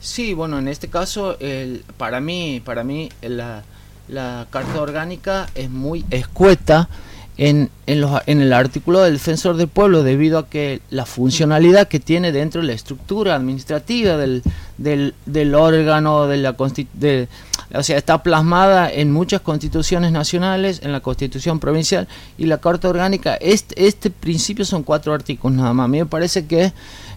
Sí, 0.00 0.32
bueno, 0.32 0.58
en 0.58 0.68
este 0.68 0.88
caso, 0.88 1.38
el, 1.40 1.84
para 1.98 2.20
mí, 2.20 2.62
para 2.64 2.84
mí 2.84 3.10
la, 3.20 3.62
la 4.08 4.46
carta 4.50 4.80
orgánica 4.80 5.48
es 5.54 5.68
muy 5.68 6.04
escueta 6.10 6.88
en, 7.36 7.70
en, 7.86 8.00
los, 8.00 8.20
en, 8.26 8.40
el 8.40 8.52
artículo 8.52 9.00
del 9.00 9.14
defensor 9.14 9.56
del 9.56 9.68
pueblo 9.68 10.02
debido 10.02 10.38
a 10.38 10.48
que 10.48 10.80
la 10.90 11.06
funcionalidad 11.06 11.88
que 11.88 12.00
tiene 12.00 12.32
dentro 12.32 12.62
de 12.62 12.66
la 12.66 12.72
estructura 12.72 13.34
administrativa 13.34 14.16
del, 14.16 14.42
del, 14.80 15.14
del 15.26 15.54
órgano 15.54 16.26
de 16.26 16.38
la 16.38 16.56
de, 16.94 17.28
o 17.74 17.82
sea 17.82 17.98
está 17.98 18.22
plasmada 18.22 18.90
en 18.90 19.12
muchas 19.12 19.42
constituciones 19.42 20.10
nacionales 20.10 20.80
en 20.82 20.90
la 20.90 21.00
constitución 21.00 21.60
provincial 21.60 22.08
y 22.38 22.46
la 22.46 22.58
carta 22.58 22.88
orgánica. 22.88 23.34
Este, 23.34 23.86
este 23.86 24.10
principio 24.10 24.64
son 24.64 24.82
cuatro 24.82 25.12
artículos 25.12 25.56
nada 25.56 25.74
más. 25.74 25.84
A 25.84 25.88
mí 25.88 25.98
me 25.98 26.06
parece 26.06 26.46
que 26.46 26.72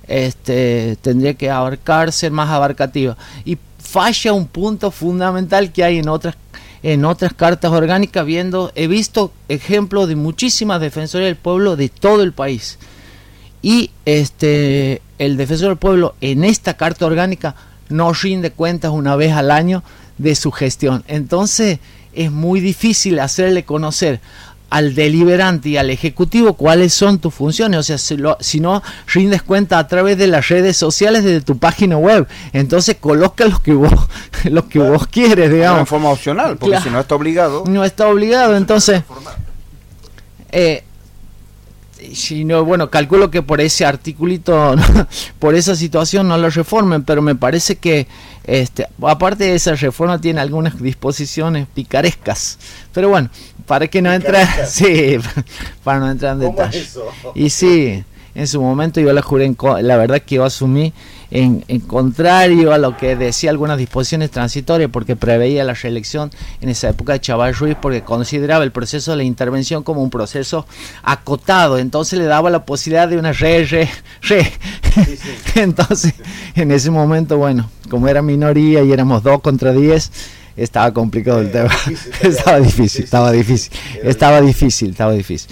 este 0.07 0.97
tendría 1.01 1.33
que 1.35 1.49
abarcar 1.49 2.11
ser 2.11 2.31
más 2.31 2.49
abarcativa. 2.49 3.15
Y 3.45 3.57
falla 3.79 4.33
un 4.33 4.47
punto 4.47 4.91
fundamental 4.91 5.71
que 5.71 5.83
hay 5.83 5.99
en 5.99 6.09
otras 6.09 6.35
en 6.83 7.05
otras 7.05 7.33
cartas 7.33 7.71
orgánicas 7.71 8.25
viendo, 8.25 8.73
he 8.75 8.87
visto 8.87 9.31
ejemplos 9.47 10.09
de 10.09 10.17
muchísimas 10.17 10.81
defensoras 10.81 11.27
del 11.27 11.37
pueblo 11.37 11.77
de 11.77 11.87
todo 11.87 12.23
el 12.23 12.33
país. 12.33 12.77
Y 13.61 13.91
este 14.03 15.01
el 15.25 15.37
defensor 15.37 15.69
del 15.69 15.77
pueblo 15.77 16.15
en 16.21 16.43
esta 16.43 16.75
carta 16.75 17.05
orgánica 17.05 17.55
no 17.89 18.13
rinde 18.13 18.51
cuentas 18.51 18.91
una 18.91 19.15
vez 19.15 19.33
al 19.33 19.51
año 19.51 19.83
de 20.17 20.35
su 20.35 20.51
gestión. 20.51 21.03
Entonces 21.07 21.79
es 22.13 22.31
muy 22.31 22.59
difícil 22.59 23.19
hacerle 23.19 23.63
conocer 23.63 24.19
al 24.69 24.95
deliberante 24.95 25.69
y 25.69 25.77
al 25.77 25.91
ejecutivo 25.91 26.53
cuáles 26.53 26.95
son 26.95 27.19
tus 27.19 27.31
funciones. 27.31 27.79
O 27.79 27.83
sea, 27.83 27.99
si, 27.99 28.17
lo, 28.17 28.37
si, 28.39 28.59
no 28.59 28.81
rindes 29.05 29.43
cuenta 29.43 29.77
a 29.77 29.87
través 29.87 30.17
de 30.17 30.25
las 30.25 30.47
redes 30.47 30.77
sociales 30.77 31.23
de 31.23 31.41
tu 31.41 31.59
página 31.59 31.95
web, 31.97 32.27
entonces 32.53 32.97
coloca 32.99 33.45
lo 33.45 33.61
que 33.61 33.73
vos, 33.73 33.93
lo 34.45 34.67
que 34.67 34.79
vos 34.79 35.05
quieres, 35.05 35.51
digamos. 35.51 35.81
En 35.81 35.87
forma 35.87 36.09
opcional, 36.09 36.57
porque 36.57 36.71
claro, 36.71 36.83
si 36.83 36.89
no 36.89 36.99
está 36.99 37.13
obligado. 37.13 37.63
No 37.67 37.83
está 37.83 38.07
obligado, 38.07 38.57
entonces. 38.57 39.03
Eh, 40.51 40.83
si 42.13 42.43
no, 42.43 42.65
bueno, 42.65 42.89
calculo 42.89 43.31
que 43.31 43.41
por 43.41 43.61
ese 43.61 43.85
articulito, 43.85 44.75
por 45.39 45.55
esa 45.55 45.75
situación 45.75 46.27
no 46.27 46.37
lo 46.37 46.49
reformen, 46.49 47.03
pero 47.03 47.21
me 47.21 47.35
parece 47.35 47.75
que, 47.77 48.07
este, 48.43 48.87
aparte 49.01 49.45
de 49.45 49.55
esa 49.55 49.75
reforma, 49.75 50.19
tiene 50.19 50.41
algunas 50.41 50.81
disposiciones 50.81 51.67
picarescas. 51.73 52.59
Pero 52.93 53.09
bueno, 53.09 53.29
para 53.65 53.87
que 53.87 54.01
no 54.01 54.11
entre, 54.11 54.45
sí, 54.67 55.17
para 55.83 55.99
no 55.99 56.11
entrar 56.11 56.33
en 56.33 56.39
detalles. 56.39 56.97
Y 57.35 57.49
sí, 57.49 58.03
en 58.35 58.47
su 58.47 58.61
momento 58.61 58.99
yo 58.99 59.13
la 59.13 59.21
juré, 59.21 59.45
en, 59.45 59.57
la 59.81 59.97
verdad 59.97 60.21
que 60.21 60.35
yo 60.35 60.45
asumí 60.45 60.93
en, 61.29 61.63
en, 61.67 61.79
contrario 61.81 62.73
a 62.73 62.77
lo 62.77 62.95
que 62.97 63.15
decía 63.15 63.49
algunas 63.49 63.77
disposiciones 63.77 64.31
transitorias, 64.31 64.89
porque 64.91 65.15
preveía 65.15 65.63
la 65.63 65.73
reelección 65.73 66.31
en 66.61 66.69
esa 66.69 66.89
época 66.89 67.13
de 67.13 67.21
Chaval 67.21 67.55
Ruiz, 67.55 67.75
porque 67.81 68.03
consideraba 68.03 68.63
el 68.63 68.71
proceso 68.71 69.11
de 69.11 69.17
la 69.17 69.23
intervención 69.23 69.83
como 69.83 70.03
un 70.03 70.09
proceso 70.09 70.65
acotado, 71.03 71.77
entonces 71.77 72.19
le 72.19 72.25
daba 72.25 72.49
la 72.49 72.65
posibilidad 72.65 73.07
de 73.07 73.17
una 73.17 73.33
re, 73.33 73.65
re, 73.65 73.89
re. 74.21 74.43
Sí, 74.93 75.17
sí. 75.17 75.29
Entonces, 75.59 76.13
en 76.55 76.71
ese 76.71 76.91
momento, 76.91 77.37
bueno, 77.37 77.69
como 77.89 78.07
era 78.07 78.21
minoría 78.21 78.83
y 78.83 78.91
éramos 78.91 79.23
dos 79.23 79.41
contra 79.41 79.71
diez, 79.71 80.11
estaba 80.55 80.93
complicado 80.93 81.41
el 81.41 81.51
tema. 81.51 81.69
Difícil, 81.87 82.13
estaba 82.21 82.59
difícil, 82.59 83.03
estaba 83.03 83.31
difícil, 83.31 83.71
estaba 84.03 84.41
difícil, 84.41 84.89
estaba 84.91 85.11
difícil. 85.13 85.35